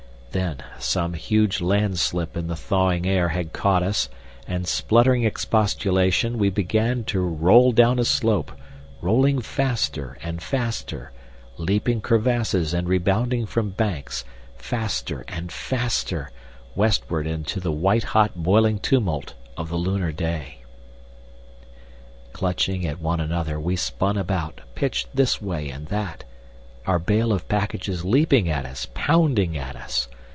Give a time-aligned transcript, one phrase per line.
[0.33, 4.07] Then some huge landslip in the thawing air had caught us,
[4.47, 8.53] and spluttering expostulation, we began to roll down a slope,
[9.01, 11.11] rolling faster and faster,
[11.57, 14.23] leaping crevasses and rebounding from banks,
[14.55, 16.31] faster and faster,
[16.77, 20.59] westward into the white hot boiling tumult of the lunar day.
[22.31, 26.23] Clutching at one another we spun about, pitched this way and that,
[26.87, 30.07] our bale of packages leaping at us, pounding at us.